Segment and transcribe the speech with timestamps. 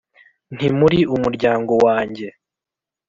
[0.55, 2.27] Ntimuri umuryango wanjye»,